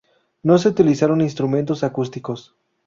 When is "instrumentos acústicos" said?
1.21-2.55